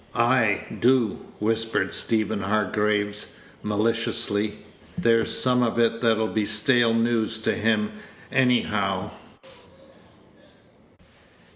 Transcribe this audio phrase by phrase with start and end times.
[0.15, 4.57] "Ay, do," whispered Stephen Hargraves, maliciously;
[4.97, 7.91] "there's some of it that'll be stale news to him,
[8.31, 9.11] anyhow."